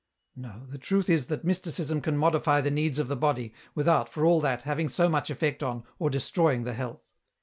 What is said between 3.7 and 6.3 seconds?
without, for all that, having much effect on, or 222 EN ROUTE.